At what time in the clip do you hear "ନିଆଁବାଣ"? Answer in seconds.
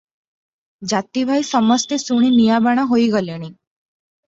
2.39-2.89